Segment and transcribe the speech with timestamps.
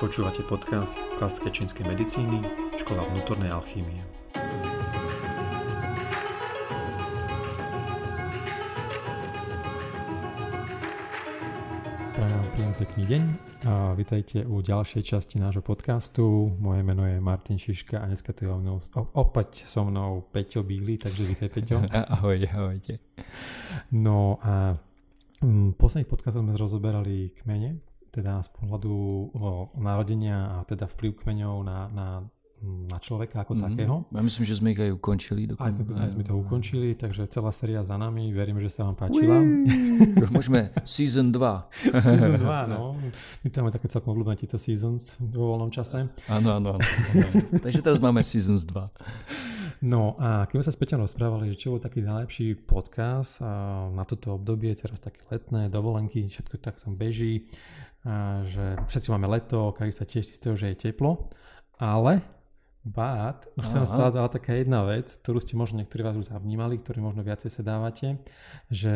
[0.00, 2.40] Počúvate podcast klasické čínskej medicíny,
[2.80, 4.00] škola vnútornej alchýmie.
[12.16, 13.22] Prajem vám príjemný pekný deň
[13.68, 16.48] a vitajte u ďalšej časti nášho podcastu.
[16.56, 18.80] Moje meno je Martin Šiška a dneska tu je mnou,
[19.12, 21.76] opäť so mnou Peťo Bíly, takže vítaj Peťo.
[22.16, 23.04] Ahoj, ahojte.
[23.92, 24.80] No a
[25.40, 31.22] v mm, posledných podcastoch sme rozoberali kmene, teda z pohľadu o, narodenia a teda vplyv
[31.22, 32.08] kmeňov na, na,
[32.62, 33.66] na človeka ako mm-hmm.
[33.72, 33.94] takého.
[34.12, 35.48] Ja myslím, že sme ich aj ukončili.
[35.56, 38.28] Aj sme, aj sme to ukončili, takže celá séria za nami.
[38.34, 39.40] Verím, že sa vám páčila.
[40.36, 41.40] Môžeme season 2.
[41.96, 42.98] season 2, no.
[43.40, 46.10] My tam máme také celkom obľúbené tieto seasons vo voľnom čase.
[46.28, 46.84] Áno, áno, áno.
[47.64, 49.49] takže teraz máme seasons 2.
[49.80, 53.40] No a keď sme sa s rozprávali, že čo bol taký najlepší podcast
[53.96, 57.48] na toto obdobie, teraz také letné, dovolenky, všetko tak tam beží,
[58.44, 61.32] že všetci máme leto, každý sa teší z toho, že je teplo,
[61.80, 62.20] ale
[62.80, 66.80] Bát, už sa nám stala taká jedna vec, ktorú ste možno niektorí vás už zavnímali,
[66.80, 68.16] ktorí možno viacej sa dávate,
[68.72, 68.92] že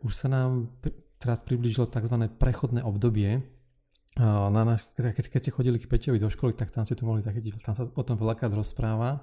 [0.00, 0.72] už sa nám
[1.20, 2.16] teraz priblížilo tzv.
[2.36, 3.44] prechodné obdobie,
[4.16, 7.20] na naš, keď, keď ste chodili k Peťovi do školy, tak tam ste to mohli
[7.20, 9.20] zachytiť, tam sa o tom veľakrát rozpráva.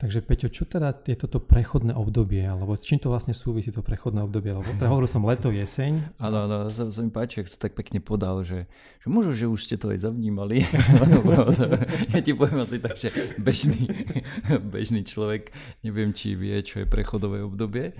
[0.00, 3.84] Takže Peťo, čo teda je toto prechodné obdobie, alebo s čím to vlastne súvisí to
[3.84, 4.56] prechodné obdobie?
[4.56, 6.16] Lebo teda hovoril som leto, jeseň.
[6.16, 8.64] Áno, áno, sa, sa mi páči, ak sa tak pekne podal, že,
[9.04, 10.64] že možno, že už ste to aj zavnímali.
[12.16, 13.84] ja ti poviem asi tak, že bežný,
[14.72, 15.52] bežný človek,
[15.84, 17.92] neviem, či vie, čo je prechodové obdobie.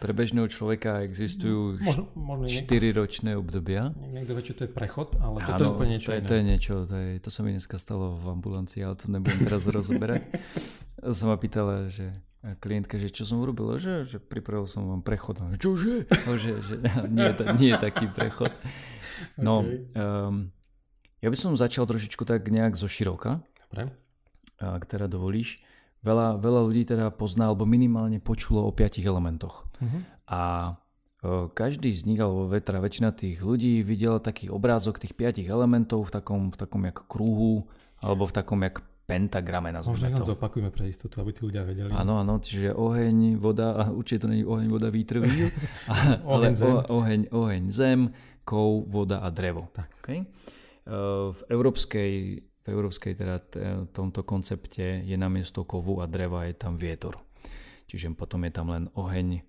[0.00, 3.92] Pre bežného človeka existujú možno, možno 4 ročné obdobia.
[4.00, 6.42] Niekto vie, čo to je prechod, ale toto je úplne niečo to je, to je
[6.42, 10.24] niečo, to, je, to sa mi dneska stalo v ambulancii, ale to nebudem teraz rozoberať.
[11.20, 15.36] som ma pýtala, že klientka, že čo som urobil, že, že pripravil som vám prechod.
[15.60, 16.08] Čože?
[16.24, 16.74] No, že, že
[17.12, 18.52] nie, je, nie je taký prechod.
[19.36, 19.84] No, okay.
[20.00, 20.48] um,
[21.20, 23.44] ja by som začal trošičku tak nejak zo široka.
[23.68, 23.92] Dobre.
[24.56, 25.60] Ak teda dovolíš.
[26.00, 29.68] Veľa, veľa ľudí teda pozná, alebo minimálne počulo o piatich elementoch.
[29.76, 30.00] Uh-huh.
[30.32, 30.40] A
[31.20, 36.08] o, každý z nich, alebo vetra, väčšina tých ľudí videla taký obrázok tých piatich elementov
[36.08, 37.68] v takom, v takom jak kruhu,
[38.00, 40.38] alebo v takom jak pentagrame na Možno to.
[40.38, 41.90] zopakujeme pre istotu, aby tí ľudia vedeli.
[41.90, 45.20] Áno, áno, čiže oheň, voda, a určite to je oheň, voda, vítr,
[46.32, 46.70] oheň, zem.
[46.70, 48.00] O, oheň, oheň, zem,
[48.46, 49.68] kov, voda a drevo.
[49.74, 49.90] Tak.
[50.00, 50.24] Okay?
[51.30, 53.36] V európskej v európskej teda
[53.90, 57.18] tomto koncepte je namiesto kovu a dreva je tam vietor.
[57.90, 59.40] Čiže potom je tam len oheň, e,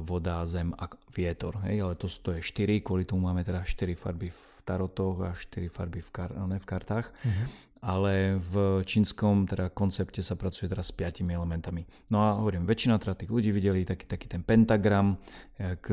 [0.00, 1.60] voda, zem a vietor.
[1.68, 1.84] Hej?
[1.84, 5.68] Ale to, to je 4, kvôli tomu máme teda 4 farby v tarotoch a 4
[5.68, 7.12] farby v, kar, ne, v kartách.
[7.12, 11.88] Uh-huh ale v čínskom teda koncepte sa pracuje teraz s piatimi elementami.
[12.12, 15.16] No a hovorím, väčšina teda tých ľudí videli taký, taký ten pentagram,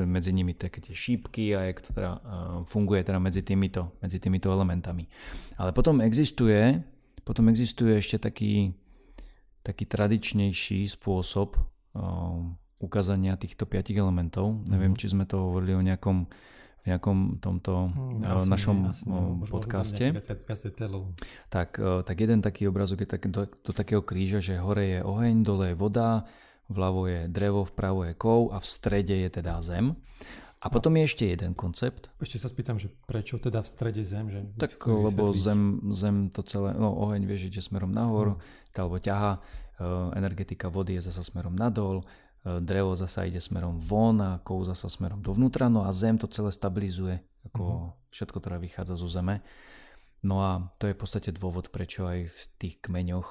[0.03, 2.19] medzi nimi také tie šípky a jak to teda uh,
[2.67, 5.07] funguje teda medzi týmito, medzi týmito elementami.
[5.55, 6.83] Ale potom existuje,
[7.23, 8.75] potom existuje ešte taký,
[9.63, 11.55] taký tradičnejší spôsob
[12.77, 14.53] ukázania týchto piatich elementov.
[14.53, 14.61] Mm.
[14.69, 16.29] Neviem, či sme to hovorili o nejakom
[16.87, 20.07] nejakom tomto hmm, asi, našom asi, no, podcaste.
[21.51, 24.99] Tak, eh, tak jeden taký obrazok je tak, do, do takého kríža, že hore je
[25.03, 26.23] oheň, dole je voda,
[26.71, 29.99] vľavo je drevo, vpravo je kov a v strede je teda zem.
[30.57, 32.09] A potom je ešte jeden koncept.
[32.17, 34.25] Ešte sa spýtam, že prečo teda v strede zem?
[34.33, 38.73] Že tak lebo zem, zem to celé, no oheň vieš, ide smerom nahor, hmm.
[38.73, 39.66] alebo ťaha, eh,
[40.17, 42.01] energetika vody je zasa smerom nadol,
[42.47, 46.29] E, drevo zasa ide smerom von a kov zasa smerom dovnútra, no a zem to
[46.31, 47.19] celé stabilizuje,
[47.51, 47.93] ako mm-hmm.
[48.13, 49.43] všetko teda vychádza zo zeme.
[50.23, 50.51] No a
[50.81, 53.29] to je v podstate dôvod, prečo aj v tých kmeňoch,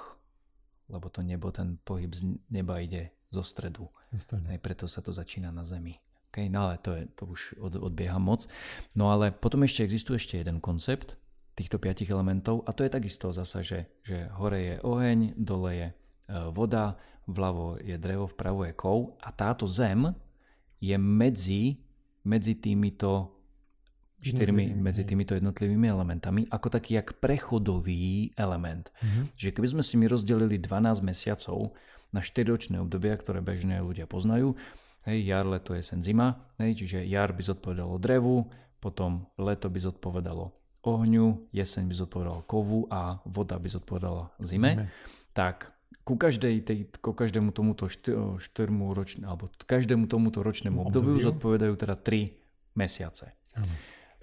[0.92, 3.90] lebo to nebo, ten pohyb z neba ide zo stredu.
[4.14, 5.98] Aj preto sa to začína na zemi.
[6.30, 8.46] Okay, no ale to, je, to už od, odbieha moc.
[8.94, 11.18] No ale potom ešte existuje ešte jeden koncept
[11.56, 15.88] týchto piatich elementov a to je takisto zasa, že, že hore je oheň, dole je
[16.28, 20.14] voda, vľavo je drevo, vpravo je kov a táto zem
[20.78, 21.82] je medzi,
[22.22, 23.34] medzi týmito
[24.22, 28.90] štyrmi, medzi týmito jednotlivými elementami ako taký jak prechodový element.
[29.02, 29.24] Mm-hmm.
[29.36, 31.74] Že keby sme si my rozdelili 12 mesiacov
[32.10, 34.54] na 4-ročné obdobia, ktoré bežné ľudia poznajú,
[35.06, 38.46] hej, jar, leto, jesen, zima, hej, čiže jar by zodpovedalo drevu,
[38.78, 40.54] potom leto by zodpovedalo
[40.86, 44.70] ohňu, jeseň by zodpovedalo kovu a voda by zodpovedala zime.
[44.78, 44.86] zime.
[45.34, 47.86] Tak ku, každej tej, ku každému tomuto
[48.40, 53.32] štyrmu ročnému, alebo každému tomuto ročnému obdobiu, obdobiu zodpovedajú teda 3 mesiace.
[53.56, 53.72] Ano.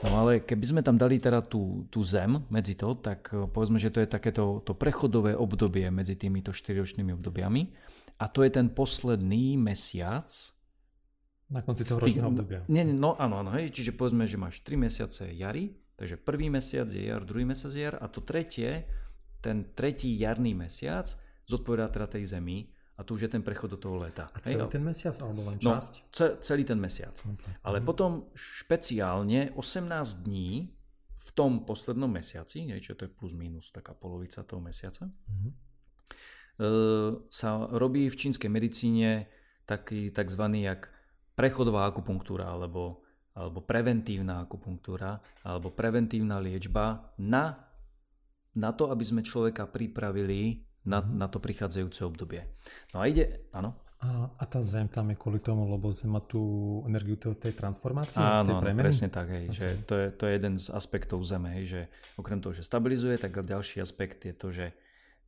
[0.04, 3.80] No ale keby sme tam dali teda tú, tú zem medzi to, tak eh, povedzme,
[3.80, 7.72] že to je takéto to prechodové obdobie medzi týmito 4-ročnými obdobiami
[8.20, 10.28] a to je ten posledný mesiac
[11.48, 12.60] na konci toho ročného obdobia.
[12.68, 16.90] Nie, no áno, áno, hej, čiže povedzme, že máš 3 mesiace jary, Takže prvý mesiac
[16.90, 18.84] je jar, druhý mesiac je jar a to tretie,
[19.40, 21.06] ten tretí jarný mesiac
[21.48, 24.30] zodpovedá teda tej zemi a tu už je ten prechod do toho leta.
[24.34, 25.94] A celý Hej, ten mesiac alebo len no, časť?
[26.13, 27.16] No, celý ten mesiac.
[27.18, 27.54] Okay.
[27.66, 30.69] Ale potom špeciálne 18 dní
[31.24, 35.51] v tom poslednom mesiaci, čo to je plus minus taká polovica toho mesiaca, mm.
[37.34, 39.25] sa robí v čínskej medicíne
[39.66, 40.44] taký tzv.
[40.62, 40.92] jak
[41.34, 43.01] prechodová akupunktúra alebo,
[43.34, 47.57] alebo preventívna akupunktúra alebo preventívna liečba na,
[48.54, 51.18] na to, aby sme človeka pripravili na, mm.
[51.18, 52.47] na to prichádzajúce obdobie.
[52.91, 53.75] No a ide, áno.
[54.03, 57.56] A, a tá zem tam je kvôli tomu, lebo zem má tú energiu tej, tej
[57.56, 58.83] transformácie, Áno, tej premeny?
[58.83, 59.56] presne tak, hej, okay.
[59.56, 61.81] že to je, to je jeden z aspektov zeme, hej, že
[62.19, 64.68] okrem toho, že stabilizuje, tak ďalší aspekt je to, že,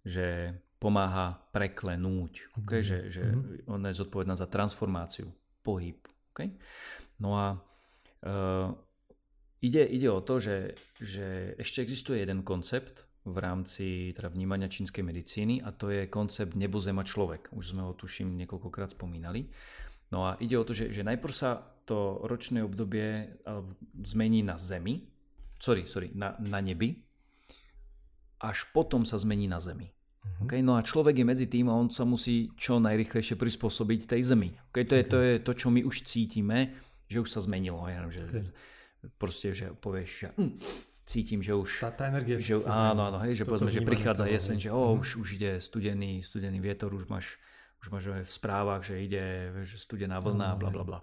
[0.04, 2.88] že pomáha preklenúť, okay, mm.
[2.88, 3.72] že, že mm.
[3.72, 5.32] ona je zodpovedná za transformáciu,
[5.64, 6.04] pohyb.
[6.36, 6.60] Okay?
[7.24, 7.56] No a
[8.28, 8.76] uh,
[9.64, 15.02] ide, ide o to, že, že ešte existuje jeden koncept, v rámci teda vnímania čínskej
[15.02, 17.50] medicíny a to je koncept nebo, zema, človek.
[17.58, 19.50] Už sme ho tuším niekoľkokrát spomínali.
[20.14, 21.58] No a ide o to, že, že najprv sa
[21.90, 23.42] to ročné obdobie
[24.06, 25.02] zmení na Zemi,
[25.58, 27.02] sorry, sorry, na, na nebi,
[28.42, 29.90] až potom sa zmení na Zemi.
[29.90, 30.46] Uh-huh.
[30.46, 30.62] Okay?
[30.62, 34.54] No a človek je medzi tým a on sa musí čo najrychlejšie prispôsobiť tej Zemi.
[34.70, 34.86] Okay?
[34.86, 35.10] To, je, okay.
[35.10, 36.78] to je to, čo my už cítime,
[37.10, 37.86] že už sa zmenilo.
[37.90, 38.46] Ja neviem, že okay.
[39.18, 40.54] proste, že povieš, že hm,
[41.06, 41.86] cítim, že už...
[41.86, 45.22] Tá, tá energia že, áno, áno, hej, že povedzme, že prichádza jeseň, že oh, už,
[45.22, 47.38] už ide studený, studený vietor, už máš,
[47.86, 51.00] už máš v správach, že ide že studená vlna, bla bla bla.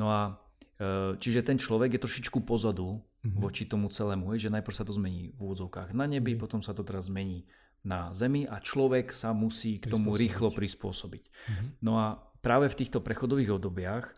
[0.00, 0.40] No a
[0.80, 3.36] e, čiže ten človek je trošičku pozadu mm-hmm.
[3.36, 6.72] voči tomu celému, hej, že najprv sa to zmení v úvodzovkách na nebi, potom sa
[6.72, 7.44] to teraz zmení
[7.86, 11.24] na zemi a človek sa musí k tomu rýchlo prispôsobiť.
[11.28, 11.68] Mm-hmm.
[11.84, 14.16] No a práve v týchto prechodových obdobiach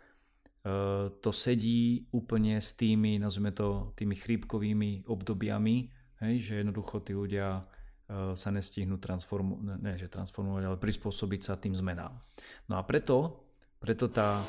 [1.23, 5.77] to sedí úplne s tými, nazvime to, tými chrípkovými obdobiami,
[6.25, 11.55] hej, že jednoducho tí ľudia eh, sa nestihnú transformu- ne, že transformovať, ale prispôsobiť sa
[11.57, 12.19] tým zmenám.
[12.67, 13.47] No a preto,
[13.79, 14.43] preto tá...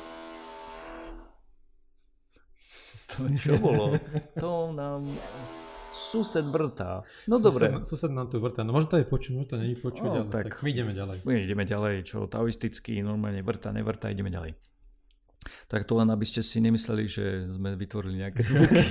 [3.10, 3.98] To čo bolo?
[4.38, 5.02] To nám
[5.90, 7.02] sused vrtá.
[7.26, 7.66] No sused, dobre.
[7.82, 8.62] Sused nám tu vrtá.
[8.62, 11.18] No možno to je počuť, to je počuť, no, ale tak, tak my ideme ďalej.
[11.26, 14.54] My ideme ďalej, čo taoisticky, normálne vrta, nevrta, ideme ďalej.
[15.68, 18.84] Tak to len, aby ste si nemysleli, že sme vytvorili nejaké zvuky.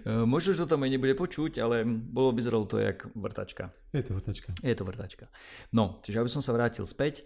[0.28, 3.72] Možno, že to tam aj nebude počuť, ale bolo, vyzeralo to jak vrtačka.
[3.94, 4.50] Je to vrtačka.
[4.60, 5.26] Je to vrtačka.
[5.72, 7.24] No, čiže aby som sa vrátil späť.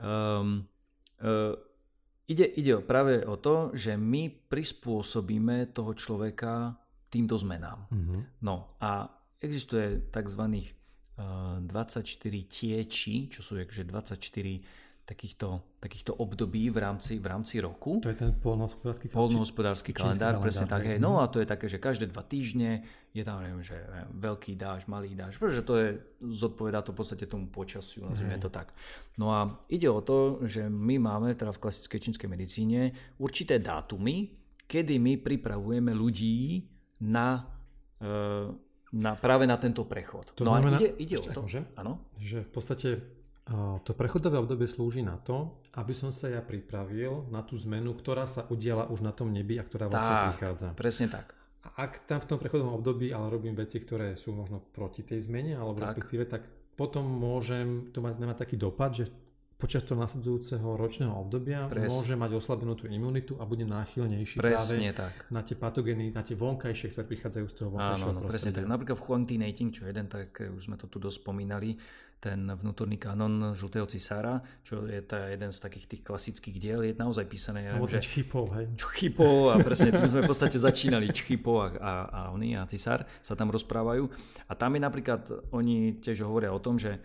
[0.00, 0.64] Um,
[1.20, 1.52] uh,
[2.24, 6.80] ide, ide práve o to, že my prispôsobíme toho človeka
[7.12, 7.84] týmto zmenám.
[7.92, 8.20] Mm-hmm.
[8.46, 9.12] No a
[9.42, 10.42] existuje tzv.
[11.12, 12.08] Uh, 24
[12.48, 14.81] tieči, čo sú akože 24
[15.12, 18.00] takýchto, takýchto období v rámci, v rámci roku.
[18.00, 20.88] To je ten polnohospodársky, polnohospodársky kalendár, kalendár, presne tak.
[20.88, 20.96] Hej.
[20.96, 22.80] No a to je také, že každé dva týždne
[23.12, 23.76] je tam, neviem, že
[24.16, 25.88] veľký dáž, malý dáž, pretože to je,
[26.24, 28.72] zodpovedá to v podstate tomu počasiu, nazvime to tak.
[29.20, 32.80] No a ide o to, že my máme teda v klasickej čínskej medicíne
[33.20, 34.32] určité dátumy,
[34.64, 36.64] kedy my pripravujeme ľudí
[37.04, 37.44] na,
[38.00, 38.48] e,
[38.96, 40.32] na práve na tento prechod.
[40.40, 41.44] To no znamená, a ide, ide o to,
[41.76, 42.00] áno?
[42.16, 42.88] že v podstate
[43.82, 48.22] to prechodové obdobie slúži na to, aby som sa ja pripravil na tú zmenu, ktorá
[48.22, 50.68] sa udiala už na tom nebi a ktorá vlastne tak, prichádza.
[50.78, 51.34] presne tak.
[51.62, 55.26] A ak tam v tom prechodovom období ale robím veci, ktoré sú možno proti tej
[55.26, 55.94] zmene, alebo tak.
[55.94, 56.46] respektíve, tak
[56.78, 59.10] potom môžem to mať, mať taký dopad, že
[59.62, 61.94] počas toho nasledujúceho ročného obdobia Presne.
[61.94, 65.14] môže mať oslabenú tú imunitu a budem náchylnejší presne práve tak.
[65.30, 68.66] na tie patogény, na tie vonkajšie, ktoré prichádzajú z toho vonkajšieho Áno, no, presne tak.
[68.66, 71.78] Napríklad v Huantinating, čo jeden, tak už sme to tu dosť spomínali,
[72.22, 76.94] ten vnútorný kanon žltého cisára, čo je tá jeden z takých tých klasických diel, je
[76.94, 77.66] naozaj písané.
[77.66, 78.06] Ja neviem, že...
[78.54, 78.66] Hej.
[78.78, 81.10] Čchypov a presne tým sme v podstate začínali.
[81.10, 84.06] Čchypov a, a, a oni a cisár sa tam rozprávajú.
[84.46, 87.02] A tam je napríklad, oni tiež hovoria o tom, že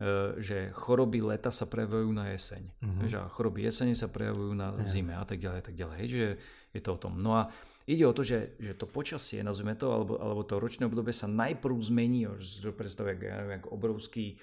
[0.00, 2.64] e, že choroby leta sa prejavujú na jeseň.
[2.80, 3.04] Uh-huh.
[3.04, 4.88] Že choroby jesene sa prejavujú na yeah.
[4.88, 6.00] zime a tak ďalej, tak ďalej.
[6.08, 6.26] Že
[6.72, 7.20] je to o tom.
[7.20, 7.52] No a
[7.86, 11.30] Ide o to, že, že to počasie, nazvime to, alebo, alebo to ročné obdobie sa
[11.30, 14.42] najprv zmení, už predstav, jak, ja neviem, jak obrovský,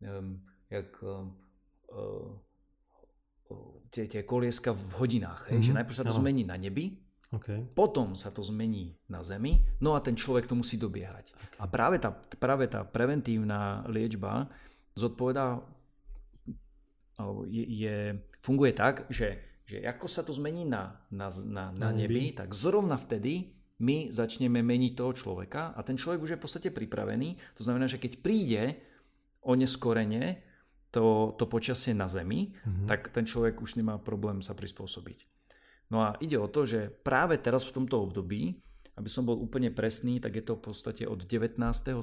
[0.00, 0.40] um,
[0.72, 1.36] jak um,
[1.92, 2.40] uh,
[3.92, 5.52] tie, tie kolieska v hodinách.
[5.52, 5.60] Mm-hmm.
[5.60, 6.20] Že najprv sa to ano.
[6.24, 6.96] zmení na nebi,
[7.36, 7.60] okay.
[7.76, 11.36] potom sa to zmení na zemi, no a ten človek to musí dobiehať.
[11.36, 11.58] Okay.
[11.60, 14.48] A práve tá, práve tá preventívna liečba
[14.96, 15.60] zodpovedá,
[17.44, 17.96] je, je,
[18.40, 22.98] funguje tak, že že ako sa to zmení na, na, na, na nebi, tak zrovna
[22.98, 27.38] vtedy my začneme meniť toho človeka a ten človek už je v podstate pripravený.
[27.56, 28.62] To znamená, že keď príde
[29.40, 30.42] o neskorene
[30.90, 32.86] to, to počasie na Zemi, mm-hmm.
[32.90, 35.24] tak ten človek už nemá problém sa prispôsobiť.
[35.90, 38.58] No a ide o to, že práve teraz v tomto období,
[38.98, 42.02] aby som bol úplne presný, tak je to v podstate od 19.7.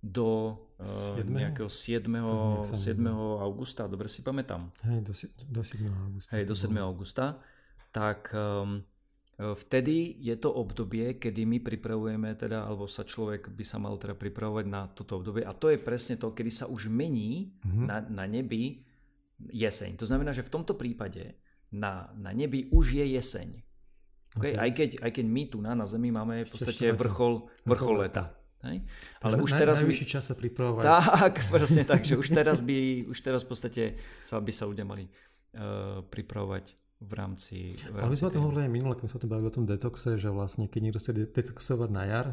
[0.00, 1.28] do uh, 7.
[1.28, 2.02] nejakého 7.
[2.02, 2.96] Tak nejak sa 7.
[2.96, 3.14] neviem.
[3.44, 4.72] augusta, dobre si pamätám.
[4.82, 5.12] Hej, do,
[5.46, 5.84] do 7.
[5.86, 6.30] augusta.
[6.32, 6.72] Hej, do to 7.
[6.72, 6.84] bolo.
[6.88, 7.24] augusta.
[7.90, 8.80] Tak um,
[9.36, 14.16] vtedy je to obdobie, kedy my pripravujeme teda, alebo sa človek by sa mal teda
[14.16, 17.84] pripravovať na toto obdobie a to je presne to, kedy sa už mení Mhm.
[17.84, 18.84] na, na nebi
[19.40, 19.96] jeseň.
[19.96, 21.36] To znamená, že v tomto prípade
[21.72, 23.48] na, na nebi už je jeseň.
[24.36, 24.54] Okay?
[24.54, 24.60] Ok.
[24.62, 28.30] Aj, keď, aj keď my tu na, na Zemi máme v podstate vrchol Vrchol leta.
[28.62, 28.84] Hej?
[29.18, 30.84] Ale už naj- teraz Najvyšší čas sa pripravovať.
[30.84, 32.76] tak, presne tak, že už teraz by,
[33.06, 33.82] už teraz v podstate
[34.20, 35.08] sa by sa ľudia mali
[35.54, 36.64] uh, pripravovať
[37.00, 39.16] v rámci, v Ale my rámci sme o tom hovorili aj minule, keď sme sa
[39.16, 42.26] o tom bavili o tom detoxe, že vlastne keď niekto chce de- detoxovať na jar,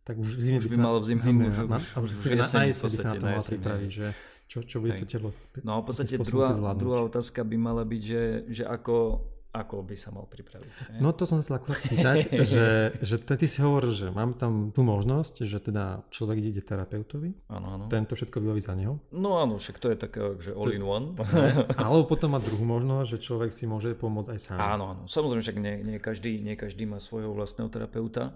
[0.00, 0.84] tak už v zime Už by by sa...
[0.84, 3.02] mal v zime, zime už- na, už- už už na, na jeseň jeseň by sa
[3.02, 4.06] na to na mal pripraviť, že
[4.44, 5.00] čo, čo bude Hej.
[5.00, 5.28] to telo
[5.60, 6.78] No v podstate druhá, zvládnuť.
[6.78, 9.24] druhá otázka by mala byť, že, že ako,
[9.54, 10.70] ako by sa mal pripraviť.
[10.90, 10.98] ne?
[10.98, 12.66] No to som sa akurát spýtať, že,
[12.98, 17.30] že ty, ty si hovoril, že mám tam tú možnosť, že teda človek ide terapeutovi,
[17.46, 17.84] Áno, áno.
[17.86, 21.14] tento všetko vybaví za neho, No áno, však to je také, že all in one.
[21.78, 24.58] alebo potom má druhú možnosť, že človek si môže pomôcť aj sám.
[24.58, 25.02] Áno, áno.
[25.06, 28.34] Samozrejme, však nie, nie, každý, nie každý má svojho vlastného terapeuta,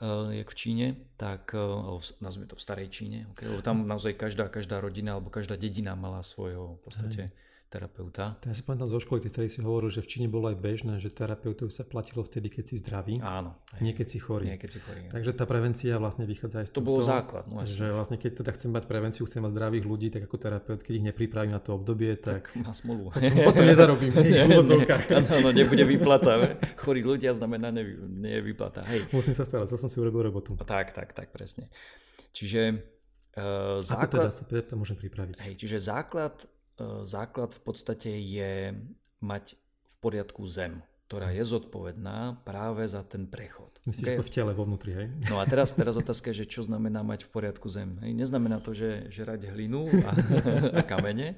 [0.00, 3.44] uh, jak v Číne, tak, v- nazvime to v starej Číne, okay?
[3.44, 7.22] lebo tam naozaj každá, každá rodina alebo každá dedina mala svojho v podstate
[7.74, 8.38] terapeuta.
[8.38, 11.02] To ja si pamätám zo školy, ty si hovoril, že v Číne bolo aj bežné,
[11.02, 13.58] že terapeutov sa platilo vtedy, keď si zdravý, Áno.
[13.82, 14.54] nie keď si chorý.
[14.54, 15.10] Nie, keď si chorý.
[15.10, 17.44] Takže tá prevencia vlastne vychádza aj z To tohto, bolo základ.
[17.50, 20.80] No, že vlastne keď teda chcem mať prevenciu, chcem mať zdravých ľudí, tak ako terapeut,
[20.86, 23.10] keď ich nepripravím na to obdobie, tak, má smolu.
[23.10, 24.14] potom, potom nezarobím.
[24.44, 26.58] Áno, áno, nebude výplata.
[26.78, 28.86] Chorí ľudia znamená nevy, nie je výplata.
[28.86, 29.10] Hej.
[29.10, 30.54] Musím sa starať, zase som si urobil robotu.
[30.62, 31.72] Tak, tak, tak, presne.
[32.34, 32.60] Čiže
[33.38, 35.34] uh, Ako teda základ, sa môžem pripraviť?
[35.42, 36.34] hej, čiže základ,
[37.04, 38.74] základ v podstate je
[39.22, 39.54] mať
[39.88, 43.70] v poriadku zem, ktorá je zodpovedná práve za ten prechod.
[43.84, 44.24] Myslíš Okay?
[44.24, 45.06] v tele, vo vnútri, hej?
[45.28, 48.00] No a teraz, teraz otázka je, že čo znamená mať v poriadku zem.
[48.00, 50.10] Hej, neznamená to, že žerať hlinu a,
[50.76, 51.36] a kamene.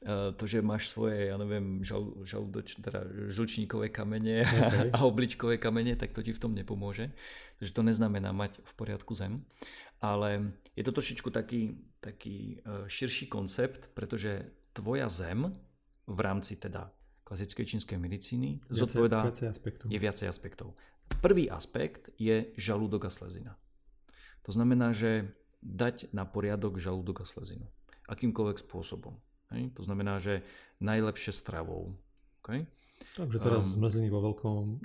[0.00, 4.92] E, To, že máš svoje, ja neviem, žal, žalúdoč, teda žlčníkové kamene Okay.
[4.92, 7.10] a obličkové kamene, tak to ti v tom nepomôže.
[7.58, 9.40] Takže to neznamená mať v poriadku zem.
[10.00, 15.54] Ale je to trošičku taký, taký e, širší koncept, pretože tvoja zem
[16.06, 16.90] v rámci teda
[17.22, 19.86] klasickej čínskej medicíny Viacej- zodpovedá Viacej aspektov.
[19.86, 20.68] je viacej aspektov.
[21.22, 23.54] Prvý aspekt je žalúdok a slezina.
[24.42, 27.66] To znamená, že dať na poriadok žalúdok a slezinu.
[28.08, 29.14] Akýmkoľvek spôsobom.
[29.52, 29.70] Hej?
[29.78, 30.42] To znamená, že
[30.80, 31.94] najlepšie stravou.
[32.40, 32.66] Okay?
[33.14, 34.80] Takže teraz Um, zmrzliny vo veľkom.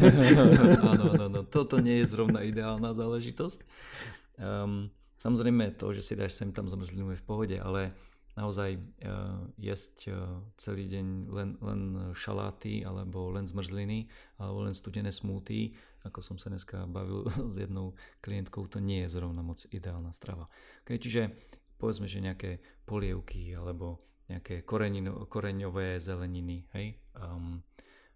[0.92, 1.40] áno, áno, áno.
[1.44, 3.60] Toto nie je zrovna ideálna záležitosť.
[4.38, 7.92] Um, samozrejme to, že si dáš sem tam zmrzlinu je v pohode, ale
[8.40, 11.80] naozaj uh, jesť uh, celý deň len, len
[12.16, 14.08] šaláty alebo len zmrzliny
[14.40, 15.76] alebo len studené smoothie,
[16.08, 17.92] ako som sa dneska bavil s jednou
[18.24, 20.48] klientkou, to nie je zrovna moc ideálna strava.
[20.88, 21.28] Okay, čiže
[21.76, 24.62] povedzme, že nejaké polievky alebo nejaké
[25.26, 27.58] koreňové zeleniny, hej, um,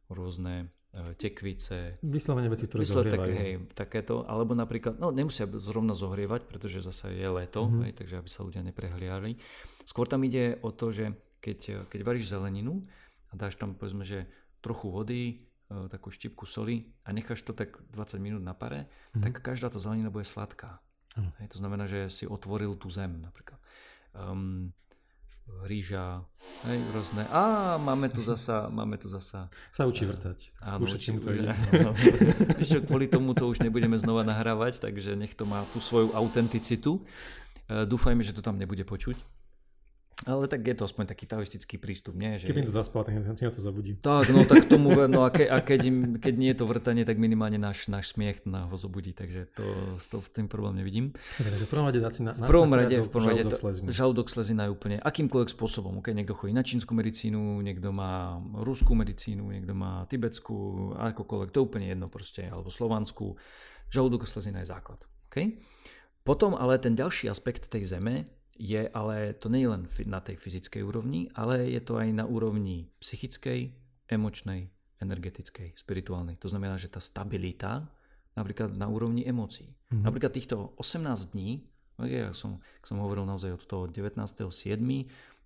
[0.07, 0.71] rôzne
[1.14, 3.18] tekvice, Vyslovene veci, ktoré Vyslať zohrievajú.
[3.20, 7.68] také, hej, takéto, alebo napríklad, no nemusia zrovna zohrievať, pretože zase je leto, Mhm.
[7.68, 7.82] mm-hmm.
[7.82, 9.30] hej, takže aby sa ľudia neprehliali.
[9.82, 11.58] Skôr tam ide o to, že keď,
[11.88, 12.80] keď varíš zeleninu
[13.28, 14.24] a dáš tam povedzme, že
[14.60, 15.34] trochu vody, e,
[15.88, 18.88] takú štipku soli a necháš to tak 20 minút na pare, Mhm.
[18.88, 19.22] mm-hmm.
[19.24, 20.78] tak každá tá zelenina bude sladká.
[21.14, 21.30] Áno.
[21.38, 23.58] Hej, to znamená, že si otvoril tú zem napríklad.
[24.12, 24.70] Um,
[25.64, 26.24] rýža,
[26.68, 27.24] hej, rôzne.
[27.32, 30.52] A máme tu zasa, máme tu zasa Sa učí vrtať.
[30.60, 31.32] Áno, či mu to.
[31.32, 36.12] Vieš čo, kvôli tomu to už nebudeme znova nahrávať, takže nech to má tú svoju
[36.12, 37.00] autenticitu.
[37.68, 39.16] E, Dúfajme, že to tam nebude počuť.
[40.25, 42.40] Ale tak je to aspoň taký taoistický prístup, nie?
[42.40, 42.49] Že...
[42.49, 43.93] Keby im to zaspal, tak ho to zabudí.
[44.00, 47.04] Tak, no tak tomu, no a, ke, a keď, im, keď nie je to vrtanie,
[47.04, 49.64] tak minimálne náš, náš smiech na ho zobudí, takže to,
[50.00, 51.12] to v tým problém nevidím.
[51.37, 53.52] Takže v prvom rade si na, na V prvom na rade, v prvom rade žalúdok
[53.52, 53.87] to, sleziny.
[53.93, 55.93] žalúdok slezina je úplne akýmkoľvek spôsobom.
[56.00, 56.16] Okay?
[56.16, 61.64] Niekto chodí na čínsku medicínu, niekto má ruskú medicínu, niekto má tibetskú, akokoľvek, to je
[61.69, 63.37] úplne jedno proste, alebo slovanskú.
[63.93, 65.04] Žalúdok slezina je základ.
[65.28, 65.61] Okay?
[66.25, 70.37] Potom ale ten ďalší aspekt tej zeme je, ale to nie je len na tej
[70.37, 73.75] fyzickej úrovni, ale je to aj na úrovni psychickej,
[74.06, 74.70] emočnej,
[75.00, 76.38] energetickej, spirituálnej.
[76.38, 77.90] To znamená, že tá stabilita
[78.34, 79.75] napríklad na úrovni emócií.
[79.90, 80.02] Mhm.
[80.02, 81.66] Napríklad týchto 18 dní,
[81.99, 84.50] no ja som, som hovoril naozaj od toho 19.7.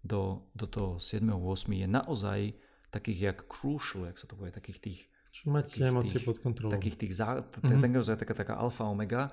[0.00, 1.35] do, do toho 7.8.
[1.75, 2.41] je naozaj
[2.88, 6.73] takých jak crucial, jak sa to povie, takých tých Čiže mať emócie pod kontrolou.
[6.73, 7.85] takých tých zá, Mhm.
[7.85, 8.17] mm-hmm.
[8.17, 9.29] taká, taká alfa omega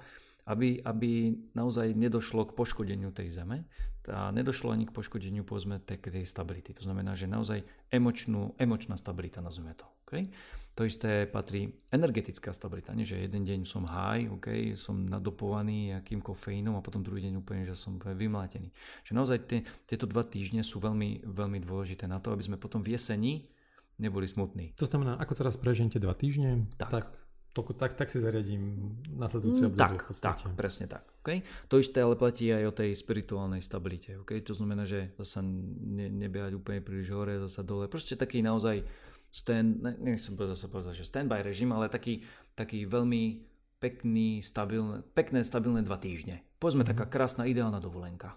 [0.46, 3.66] aby, aby naozaj nedošlo k poškodeniu tej zeme
[4.06, 6.78] a nedošlo ani k poškodeniu povedzme tej, tej stability.
[6.78, 9.90] To znamená, že naozaj emočnú, emočná stabilita nazveme to.
[10.06, 10.30] Okay?
[10.76, 12.94] To isté patrí energetická stabilita.
[12.94, 17.40] Nie, že jeden deň som high, okay, som nadopovaný nejakým kofeínom a potom druhý deň
[17.40, 18.70] úplne, že som vymlátený.
[19.08, 22.84] Že naozaj tie, tieto dva týždne sú veľmi, veľmi dôležité na to, aby sme potom
[22.84, 23.48] v jeseni
[23.96, 24.76] neboli smutní.
[24.76, 27.06] To znamená, ako teraz prežente dva týždne, tak, tak
[27.56, 29.96] Toľko, tak, tak si zariadím nasledujúce mm, obdobie.
[30.04, 31.08] Tak, tak, presne tak.
[31.24, 31.40] Okay?
[31.72, 34.20] To isté ale platí aj o tej spirituálnej stabilite.
[34.28, 34.44] Okay?
[34.44, 37.88] To znamená, že zasa ne, nebehať úplne príliš hore, zasa dole.
[37.88, 38.84] Proste taký naozaj
[39.32, 42.28] stand, ne, nechcem zase povedať, že standby režim, ale taký,
[42.60, 43.48] taký veľmi
[43.80, 46.44] pekný, stabilné, pekné, stabilné dva týždne.
[46.60, 46.92] Povedzme mm.
[46.92, 48.36] taká krásna, ideálna dovolenka.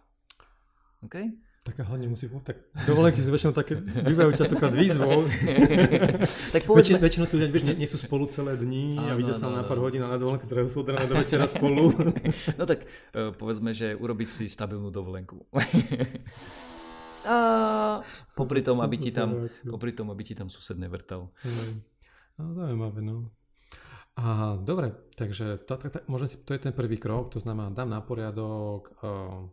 [1.03, 1.35] Okay?
[1.69, 2.57] Taká hlavne musí tak
[2.89, 5.29] dovolenky sú väčšinou také, bývajú častokrát výzvou.
[6.57, 6.97] tak povedzme...
[6.97, 9.61] Väčšinou, väčšinou tu ľudia vieš, nie, nie, sú spolu celé dni a vidia sa na
[9.69, 11.93] pár hodín a na dovolenke zrazu sú od rána do večera spolu.
[12.59, 15.45] no tak uh, povedzme, že urobiť si stabilnú dovolenku.
[17.29, 17.37] a
[18.41, 21.29] popri tom, aby ti tam, popri tom, aby ti tam sused nevrtal.
[22.41, 23.29] No, zaujímavé, no.
[24.17, 27.71] A dobre, takže to, to, to, možno si, to je ten prvý krok, to znamená,
[27.71, 29.53] dám na poriadok uh,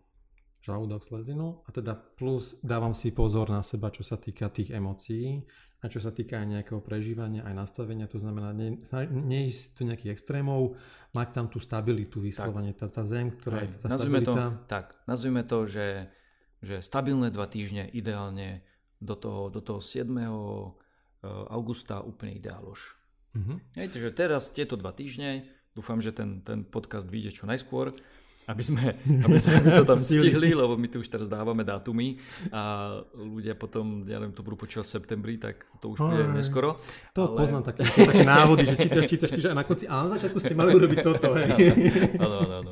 [0.66, 5.46] žalúdok, slezinu a teda plus dávam si pozor na seba, čo sa týka tých emócií
[5.80, 8.74] a čo sa týka aj nejakého prežívania, aj nastavenia, to znamená ne,
[9.06, 10.74] neísť do nejakých extrémov,
[11.14, 14.46] mať tam tú stabilitu vyslovene, tá, tá zem, ktorá aj, je tá nazvime stabilita.
[14.50, 15.88] To, tak, nazvime to, že,
[16.66, 18.66] že stabilné dva týždne ideálne
[18.98, 20.10] do toho, do toho 7.
[20.10, 20.26] E,
[21.54, 22.98] augusta úplne ideáloš.
[23.38, 23.62] Uh-huh.
[23.78, 25.46] Hej, takže teraz tieto dva týždne,
[25.78, 27.94] dúfam, že ten, ten podcast vyjde čo najskôr,
[28.46, 28.94] aby sme,
[29.26, 32.22] aby sme to tam stihli, lebo my tu už teraz dávame dátumy
[32.54, 36.78] a ľudia potom, ja neviem, to budú počúvať v septembri, tak to už bude neskoro.
[37.18, 37.38] To ale...
[37.42, 40.54] poznám také, také návody, že čítaš, čítaš, čítaš a na konci, a na začiatku ste
[40.54, 41.34] mali urobiť toto.
[41.34, 42.72] Áno, áno, áno.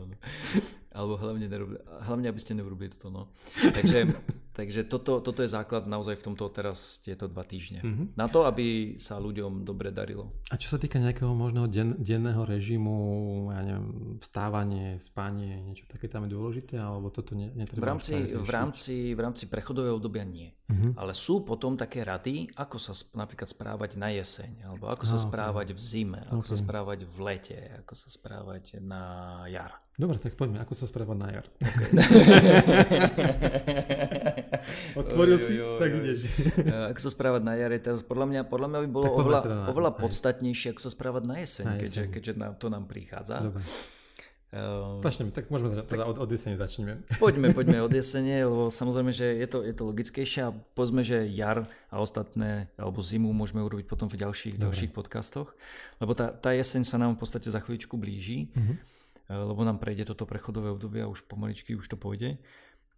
[0.94, 3.10] Alebo hlavne, nerobili, hlavne aby ste neurobili toto.
[3.10, 3.22] No.
[3.58, 4.14] Takže,
[4.58, 7.82] takže toto, toto je základ naozaj v tomto teraz tieto dva týždne.
[7.82, 8.08] Mm-hmm.
[8.14, 10.38] Na to, aby sa ľuďom dobre darilo.
[10.54, 12.96] A čo sa týka nejakého možného den, denného režimu,
[13.50, 18.14] ja neviem, vstávanie, spanie, niečo také tam je dôležité, alebo toto ne, netreba v rámci,
[18.30, 20.54] v rámci, v rámci prechodového obdobia nie.
[20.70, 20.96] Mm-hmm.
[20.96, 25.26] Ale sú potom také rady, ako sa napríklad správať na jeseň, alebo ako sa ah,
[25.26, 25.76] správať okay.
[25.76, 26.52] v zime, ako okay.
[26.54, 29.02] sa správať v lete, ako sa správať na
[29.52, 29.83] jar.
[29.94, 31.46] Dobre, tak poďme, ako sa správať na jar.
[31.62, 31.86] Okay.
[35.06, 36.20] Otvoril oj, si, oj, tak ideš.
[36.66, 39.70] ako sa správať na jar je teraz, podľa mňa, podľa mňa by bolo oveľa, teda
[39.70, 41.82] oveľa podstatnejšie, ako sa správať na jeseň, na jeseň.
[41.86, 43.46] keďže, keďže na, to nám prichádza.
[43.46, 43.62] Dobre.
[44.54, 47.02] Uh, začneme, tak môžeme teda od, od jesene začneme.
[47.22, 51.26] Poďme, poďme od jesene, lebo samozrejme, že je to, je to logickejšie a povedzme, že
[51.30, 55.54] jar a ostatné, alebo zimu môžeme urobiť potom v ďalších, ďalších podcastoch,
[56.02, 58.50] lebo tá, tá jeseň sa nám v podstate za chvíľučku blíži.
[58.58, 58.78] Uh-huh
[59.34, 62.38] lebo nám prejde toto prechodové obdobie a už pomaličky už to pôjde.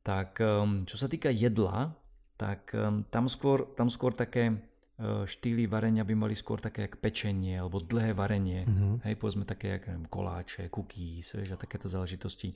[0.06, 1.95] Tak ehm, čo sa týka jedla,
[2.36, 7.02] tak ehm, tam skôr, tam skôr také eh, štýly varenia by mali skôr také jak
[7.02, 8.67] pečenie alebo dlhé varenie.
[8.67, 8.93] Mm-hmm.
[9.08, 12.54] Hej, povedzme také jak neviem, koláče, cookies vieš, a takéto záležitosti.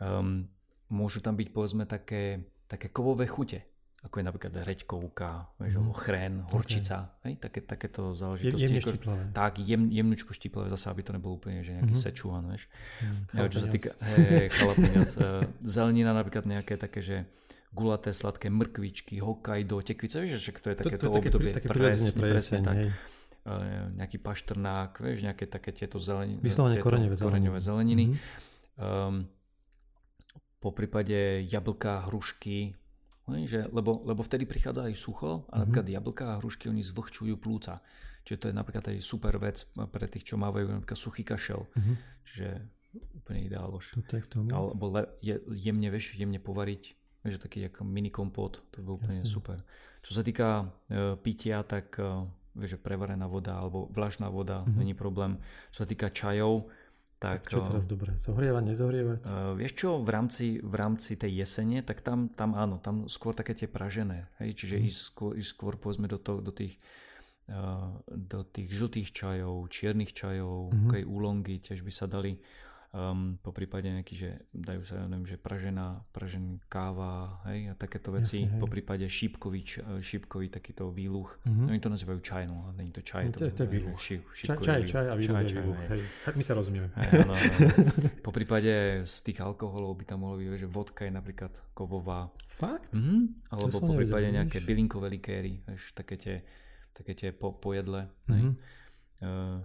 [0.00, 0.48] Um,
[0.90, 3.62] môžu tam byť povedzme také, také kovové chute
[4.00, 5.92] ako je napríklad reďkovka, vieš, mm.
[6.00, 7.24] chrén, horčica, okay.
[7.28, 8.64] hej, také, takéto záležitosti.
[8.64, 9.22] Jemne štiplavé.
[9.36, 12.08] Tak, jem, jemnúčko štiplavé, zase aby to nebolo úplne, že nejaký mm-hmm.
[12.08, 12.64] sečuan, vieš.
[13.04, 15.12] Mm, čo sa týka, hej, chalapeňas,
[15.60, 17.16] zelenina napríklad nejaké také, že
[17.76, 21.52] gulaté, sladké mrkvičky, Hokkaido, tekvice, vieš, že to je takéto to, to, obdobie.
[21.52, 22.76] Také, také presne, presne, tak.
[22.80, 22.88] Hej.
[23.40, 26.40] Uh, nejaký paštrnák, vieš, nejaké také tieto zeleniny.
[26.40, 27.60] Vyslovene koreňové zeleniny.
[27.60, 28.04] zeleniny.
[28.08, 28.80] Mm-hmm.
[28.80, 29.28] Um,
[30.60, 32.76] po prípade jablka, hrušky,
[33.46, 35.58] že, lebo, lebo vtedy prichádza aj sucho a mm-hmm.
[35.64, 37.80] napríklad jablka a hrušky oni zvlhčujú plúca.
[38.24, 41.64] Čiže to je napríklad aj super vec pre tých, čo mávajú napríklad suchý kašel.
[41.64, 41.96] Mm-hmm.
[42.26, 42.48] Čiže
[43.16, 43.96] úplne ideáloš.
[44.50, 46.82] Alebo le, je, jemne, vieš, jemne povariť.
[47.20, 49.28] Vieš, taký ako mini kompot, to je úplne Jasne.
[49.28, 49.58] super.
[50.00, 52.24] Čo sa týka e, pitia, tak e,
[52.56, 54.78] vieš, prevarená voda alebo vlažná voda, mm-hmm.
[54.80, 55.36] není problém.
[55.68, 56.72] Čo sa týka čajov,
[57.20, 58.16] tak, tak čo je teraz dobré?
[58.16, 59.18] Zohrievať, nezahrievať?
[59.28, 63.36] Uh, vieš čo, v rámci, v rámci tej jesene, tak tam, tam áno, tam skôr
[63.36, 64.32] také tie pražené.
[64.40, 64.56] Hej?
[64.56, 64.84] Čiže mm.
[64.88, 66.80] ísť, skôr, ísť skôr povedzme do, to, do tých
[67.52, 71.04] uh, do tých žltých čajov, čiernych čajov, mm-hmm.
[71.04, 72.40] úlongy tiež by sa dali
[72.90, 78.10] um, po prípade nejaký, že dajú sa, neviem, že pražená, pražená káva, hej, a takéto
[78.10, 79.62] veci, Jasne, po prípade šípkový,
[80.02, 81.70] šípkový takýto výluch, mm-hmm.
[81.70, 83.98] oni to nazývajú čaj, no, nie to čaj, no, to, to, to je výluch.
[83.98, 85.88] Šíp, čaj, čaj, čaj a výluch čaj, čaj, výluch, hej.
[86.02, 86.34] hej.
[86.34, 86.88] My sa rozumieme.
[86.98, 87.42] Hej, no, no, no.
[88.26, 88.72] po prípade
[89.06, 92.30] z tých alkoholov by tam mohlo byť, že vodka je napríklad kovová.
[92.50, 92.90] Fakt?
[92.92, 93.20] Mm-hmm.
[93.54, 95.62] Alebo po prípade nejaké bylinkové likéry,
[95.94, 96.36] také tie,
[96.90, 98.10] také tie po, pojedle.
[98.26, 98.52] Mm-hmm.
[99.20, 99.60] Uh,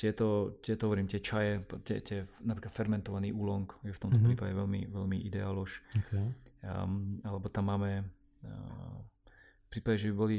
[0.00, 4.28] tieto, tieto hovorím, tie čaje, tie, tie napríklad fermentovaný úlong je v tomto mm-hmm.
[4.32, 5.84] prípade veľmi, veľmi ideálož.
[5.92, 6.32] Okay.
[6.64, 8.08] Um, alebo tam máme
[8.48, 8.96] uh,
[9.36, 10.38] v prípade, že by boli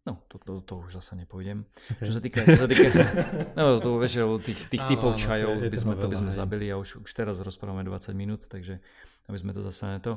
[0.00, 1.68] No, to, to, to už zase nepôjdem.
[1.92, 2.08] Okay.
[2.08, 2.88] Čo sa týka, čo sa týka
[3.60, 7.04] no, to, vieš, tých, tých typov čajov, by sme, to by sme zabili a už,
[7.04, 8.80] už teraz rozprávame 20 minút, takže
[9.28, 10.16] aby sme to zase na to.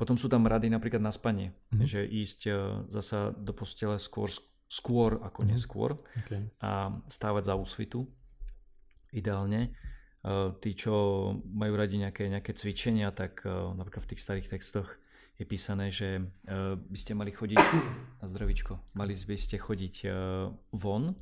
[0.00, 1.84] Potom sú tam rady napríklad na spanie, mm-hmm.
[1.84, 2.56] že ísť uh,
[2.88, 4.32] zasa do postele skôr,
[4.68, 5.52] skôr ako mm-hmm.
[5.56, 6.44] neskôr okay.
[6.60, 8.04] a stávať za úsvitu
[9.16, 9.72] ideálne.
[10.20, 10.92] Uh, tí, čo
[11.48, 14.88] majú radi nejaké, nejaké cvičenia, tak uh, napríklad v tých starých textoch
[15.40, 17.56] je písané, že uh, by ste mali chodiť
[18.20, 20.04] na zdravičko, mali by ste chodiť
[20.76, 21.16] von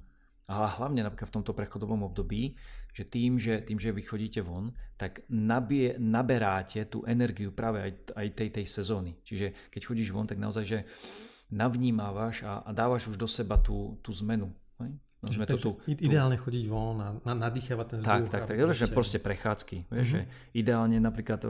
[0.47, 2.55] a hlavne napríklad v tomto prechodovom období,
[2.95, 7.93] že tým, že, tým, že vy chodíte von, tak nabie, naberáte tú energiu práve aj,
[8.15, 9.19] aj tej, tej sezóny.
[9.27, 10.79] Čiže keď chodíš von, tak naozaj, že
[11.51, 14.51] navnímávaš a, a dávaš už do seba tú, tú zmenu.
[15.27, 18.29] No, sme to tu, ideálne chodiť von a nadýchovať ten vzduch.
[18.31, 19.89] Tak, tak, tak, že proste prechádzky.
[19.89, 20.23] Vieš, uh-huh.
[20.29, 21.43] že ideálne napríklad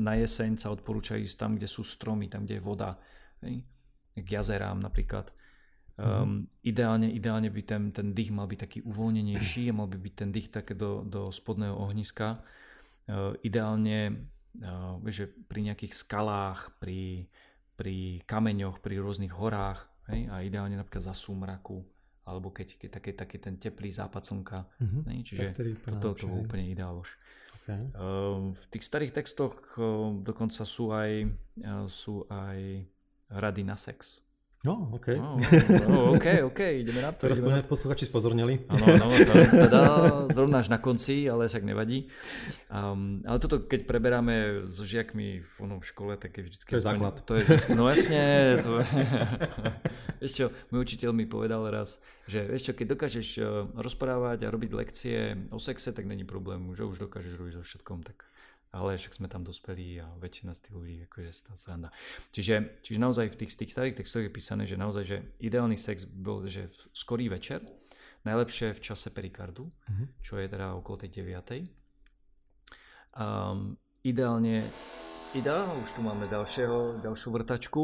[0.00, 2.96] na jeseň sa odporúča ísť tam, kde sú stromy, tam, kde je voda.
[3.44, 3.62] Hej?
[4.16, 5.30] K jazerám napríklad.
[6.00, 10.14] Um, ideálne, ideálne by ten, ten dých mal byť taký uvoľnenejší a mal by byť
[10.16, 12.40] ten dých také do, do spodného ohniska.
[13.04, 14.32] Uh, ideálne
[14.64, 17.28] uh, vieš, že pri nejakých skalách, pri,
[17.80, 20.28] pri kameňoch, pri rôznych horách hej?
[20.28, 21.80] a ideálne napríklad za súmraku
[22.28, 24.68] alebo keď, keď taký, taký ten teplý západ slnka.
[24.78, 25.02] Uh-huh.
[25.08, 25.24] Ne?
[25.24, 27.16] Čiže toto to, to úplne ideál už.
[27.64, 27.80] Okay.
[27.96, 31.26] Uh, v tých starých textoch uh, dokonca sú aj,
[31.64, 32.86] uh, sú aj
[33.32, 34.20] rady na sex.
[34.60, 35.16] No, OK.
[35.16, 35.40] No,
[35.88, 37.24] no, OK, OK, ideme na to.
[37.24, 38.68] Teraz sme posluchači spozornili.
[38.68, 39.08] Áno, áno,
[39.64, 39.82] teda
[40.28, 42.12] zrovna až na konci, ale však nevadí.
[42.68, 46.76] Um, ale toto, keď preberáme so žiakmi v, no, v škole, tak je vždycky...
[46.76, 47.24] To je základ.
[47.24, 48.24] To je vždycky, no jasne.
[48.60, 48.84] To
[50.20, 53.44] vieš čo, môj učiteľ mi povedal raz, že vieš čo, keď dokážeš eh,
[53.80, 55.18] rozprávať a robiť lekcie
[55.48, 58.28] o sexe, tak není problém, že už dokážeš robiť so všetkom, tak
[58.70, 61.90] ale však sme tam dospelí a väčšina z tých ľudí akože toho sranda.
[62.30, 66.06] Čiže, čiže naozaj v tých, tých starých textoch je písané, že naozaj, že ideálny sex
[66.06, 67.66] bol, že v skorý večer,
[68.22, 70.06] najlepšie v čase perikardu, uh-huh.
[70.22, 71.66] čo je teda okolo tej 9.
[73.18, 73.74] Um,
[74.06, 74.62] ideálne,
[75.34, 77.82] ideálne, už tu máme ďalšieho, ďalšiu vrtačku,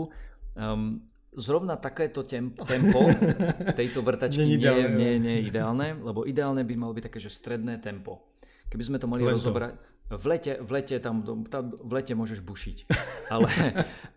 [0.55, 1.03] um,
[1.35, 3.11] zrovna takéto tempo, tempo
[3.81, 7.35] tejto vrtačky nie, nie, nie, nie je ideálne, lebo ideálne by malo byť také, že
[7.35, 8.23] stredné tempo.
[8.71, 12.77] Keby sme to mali rozobrať, v lete, v lete tam, tam v lete môžeš bušiť,
[13.35, 13.51] ale,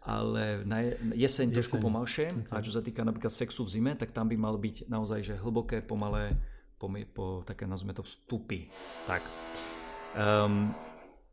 [0.06, 0.86] ale na
[1.18, 2.54] jeseň trošku pomalšie okay.
[2.54, 5.36] a čo sa týka napríklad sexu v zime, tak tam by mal byť naozaj že
[5.42, 6.38] hlboké, pomalé,
[6.78, 8.70] po, po také nazvime to vstupy.
[9.10, 9.26] Tak.
[10.14, 10.78] Um,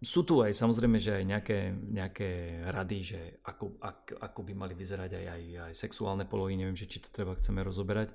[0.01, 2.31] sú tu aj samozrejme, že aj nejaké, nejaké
[2.69, 6.89] rady, že ako, ak, ako by mali vyzerať aj, aj, aj sexuálne polohy, neviem, že
[6.89, 8.13] či to treba chceme rozoberať,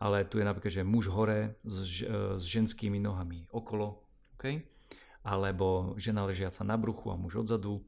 [0.00, 2.04] ale tu je napríklad, že muž hore s,
[2.36, 3.96] s ženskými nohami okolo,
[4.36, 4.60] okay?
[5.26, 7.82] Alebo žena ležiaca na bruchu a muž odzadu.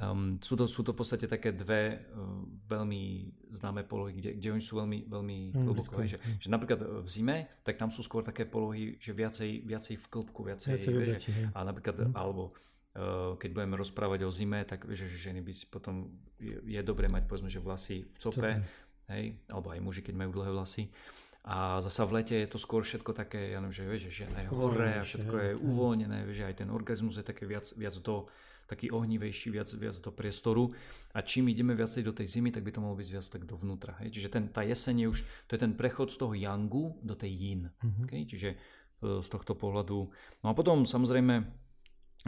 [0.00, 4.48] Um, sú, to, sú to v podstate také dve uh, veľmi známe polohy, kde, kde
[4.56, 6.00] oni sú veľmi, veľmi mm, hlboko.
[6.00, 10.06] Že, že napríklad v zime, tak tam sú skôr také polohy, že viacej, viacej v
[10.08, 12.12] klbku, viacej, viacej vieš, a napríklad, mm.
[12.16, 12.56] alebo
[12.96, 16.08] uh, keď budeme rozprávať o zime, tak vieš, že ženy by si potom,
[16.40, 18.56] je, je dobré mať povedzme, že vlasy v cope,
[19.12, 20.88] hej, alebo aj muži, keď majú dlhé vlasy.
[21.40, 24.48] A zasa v lete je to skôr všetko také, ja neviem, že vieš, že je
[24.52, 28.28] hore a všetko je uvoľnené, vieš, aj ten orgazmus je také viac, viac do,
[28.68, 30.70] taký ohnivejší, viac, viac do priestoru.
[31.16, 33.96] A čím ideme viacej do tej zimy, tak by to malo byť viac tak dovnútra.
[34.04, 34.20] Hej?
[34.20, 37.32] Čiže ten, tá jeseň je už, to je ten prechod z toho yangu do tej
[37.32, 37.62] yin.
[37.82, 38.04] Mm-hmm.
[38.06, 38.22] Okay?
[38.28, 38.56] Čiže e,
[39.24, 40.12] z tohto pohľadu.
[40.44, 41.50] No a potom samozrejme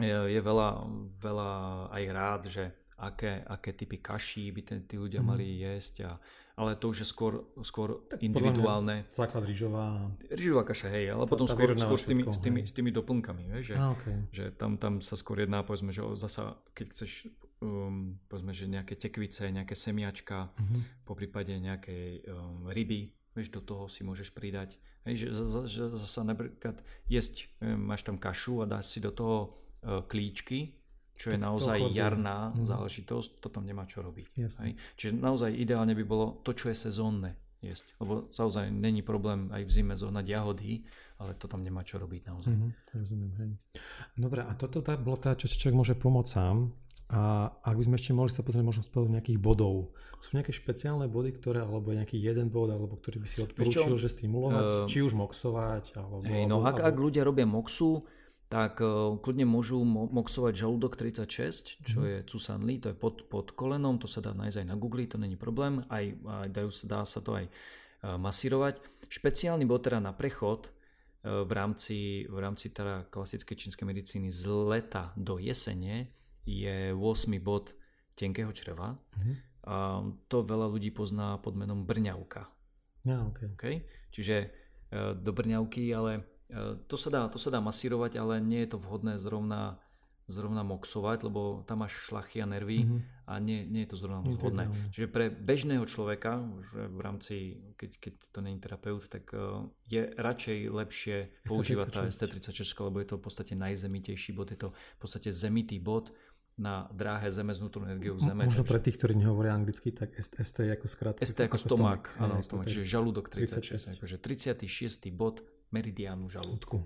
[0.01, 0.89] je, je veľa,
[1.21, 1.51] veľa
[1.93, 5.27] aj rád, že aké, aké typy kaší by ten, tí ľudia mm.
[5.27, 6.11] mali jesť a
[6.53, 9.09] ale to už je skôr, skôr tak individuálne.
[9.09, 10.05] Základ rýžová.
[10.29, 13.73] Rýžová kaša, hej, ale potom skôr, skôr s, tými, s, tými, s tými doplnkami, vieš,
[13.73, 14.17] že, ah, okay.
[14.29, 17.11] že tam, tam sa skôr jedná, povedzme, že zasa, keď chceš,
[17.57, 20.79] um, povedzme, že nejaké tekvice, nejaké semiačka, uh-huh.
[21.09, 24.77] po prípade nejakej um, ryby, vieš, do toho si môžeš pridať,
[25.09, 25.27] hej, že,
[25.65, 30.77] že zasa napríklad jesť, máš tam kašu a dáš si do toho uh, klíčky,
[31.23, 32.67] čo je naozaj jarná mm.
[32.67, 34.43] záležitosť, to tam nemá čo robiť.
[34.43, 34.75] Hej?
[34.99, 37.95] Čiže naozaj ideálne by bolo to, čo je sezónne jesť.
[38.03, 40.83] Lebo naozaj není problém aj v zime zohnať jahody,
[41.23, 42.51] ale to tam nemá čo robiť naozaj.
[42.51, 43.51] Mm-hmm, rozumiem, hej.
[44.19, 46.75] Dobre, a toto tá, bola tá, čo si človek môže pomôcť sám.
[47.13, 49.93] A ak by sme ešte mohli sa pozrieť možno spolu nejakých bodov.
[50.17, 54.09] Sú nejaké špeciálne body, ktoré, alebo nejaký jeden bod, alebo ktorý by si odporúčil, že
[54.11, 56.25] stimulovať, uh, či už moxovať, alebo...
[56.25, 58.01] Hej, no alebo, ak, ak ľudia robia moxu,
[58.49, 62.05] tak uh, kľudne môžu mo- moxovať žalúdok 36, čo mm.
[62.05, 65.17] je Cusanli, to je pod, pod kolenom, to sa dá nájsť aj na Google, to
[65.17, 68.79] není problém, aj, aj dajú, dá sa to aj uh, masírovať.
[69.09, 70.73] Špeciálny bod teda na prechod
[71.23, 76.11] v rámci, v rámci teda klasickej čínskej medicíny z leta do jesene
[76.43, 76.99] je 8.
[77.39, 77.71] bod
[78.19, 78.91] tenkého čreva.
[78.91, 79.35] Mm-hmm.
[79.63, 82.51] A to veľa ľudí pozná pod menom brňavka.
[83.07, 83.47] Ja, okay.
[83.55, 83.75] Okay?
[84.11, 84.47] Čiže e,
[85.15, 86.21] do brňavky, ale e,
[86.87, 89.79] to sa, dá, to sa dá masírovať, ale nie je to vhodné zrovna
[90.27, 93.27] zrovna moxovať, lebo tam máš šlachy a nervy mm-hmm.
[93.27, 94.71] a nie, nie je to zrovna vhodné.
[94.95, 97.35] Čiže pre bežného človeka, že v rámci,
[97.75, 101.49] keď, keď to není terapeut, tak uh, je radšej lepšie ST36.
[101.51, 105.83] používať tá ST36, lebo je to v podstate najzemitejší bod, je to v podstate zemitý
[105.83, 106.15] bod
[106.53, 108.45] na dráhe Zeme s vnútornou energiou Zeme.
[108.45, 111.25] Možno pre tých, ktorí nehovoria anglicky, tak ST je ako skrátka.
[111.25, 113.97] ST ako, ako stomák, áno, stomák, čiže žalúdok 36, 36.
[113.97, 115.09] akože 36.
[115.11, 115.41] bod
[115.73, 116.85] meridiánu žalúdku.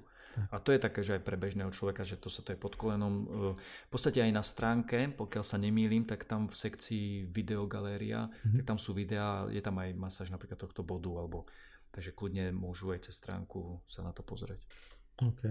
[0.54, 2.78] A to je také, že aj pre bežného človeka, že to sa to je pod
[2.78, 3.14] kolenom.
[3.26, 3.26] E,
[3.58, 8.62] v podstate aj na stránke, pokiaľ sa nemýlim, tak tam v sekcii videogaléria, mm-hmm.
[8.62, 11.50] tak tam sú videá, je tam aj masáž napríklad tohto bodu, alebo
[11.90, 14.62] takže kľudne môžu aj cez stránku sa na to pozrieť.
[15.26, 15.42] OK.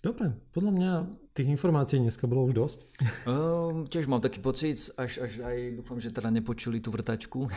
[0.00, 0.92] Dobre, podľa mňa
[1.36, 2.80] tých informácií dneska bolo už dosť.
[3.28, 7.44] Um, tiež mám taký pocit, až, až aj dúfam, že teda nepočuli tú vrtačku.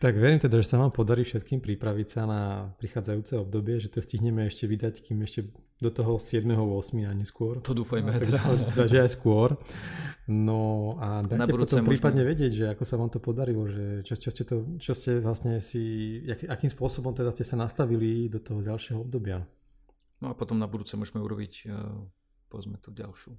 [0.00, 2.42] tak verím teda, že sa vám podarí všetkým pripraviť sa na
[2.80, 7.04] prichádzajúce obdobie, že to stihneme ešte vydať, kým ešte do toho 7.8.
[7.04, 7.60] a neskôr.
[7.60, 8.08] To dúfajme.
[8.16, 8.40] Tak, teda.
[8.72, 9.60] teda, že aj skôr.
[10.24, 12.32] No a dajte potom prípadne možno...
[12.32, 15.60] vedieť, že ako sa vám to podarilo, že čo, čo, ste, to, čo ste vlastne
[15.60, 19.44] si, jak, akým spôsobom teda ste sa nastavili do toho ďalšieho obdobia.
[20.24, 21.92] No a potom na budúce môžeme urobiť uh,
[22.48, 23.36] povedzme tú ďalšiu.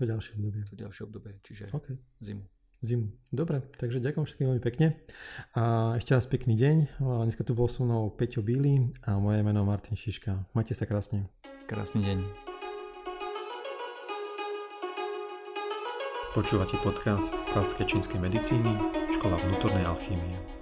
[0.00, 0.64] To ďalšie obdobie.
[0.72, 2.00] To ďalšie obdobie, čiže okay.
[2.16, 2.48] zimu
[2.82, 3.08] zimu.
[3.30, 4.98] Dobre, takže ďakujem všetkým veľmi pekne.
[5.54, 7.00] A ešte raz pekný deň.
[7.00, 10.50] Dneska tu bol so mnou Peťo Bíly a moje meno Martin Šiška.
[10.52, 11.30] Majte sa krásne.
[11.70, 12.18] Krásny deň.
[16.32, 18.72] Počúvate podcast klasické čínskej medicíny,
[19.20, 20.61] škola vnútornej alchýmie.